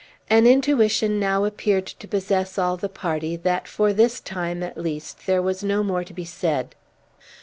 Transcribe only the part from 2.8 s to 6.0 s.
party, that, for this time, at least, there was no